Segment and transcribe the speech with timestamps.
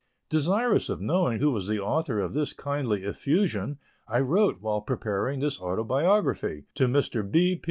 [0.29, 3.77] Desirous of knowing who was the author of this kindly effusion,
[4.07, 7.21] I wrote, while preparing this autobiography, to Mr.
[7.29, 7.59] B.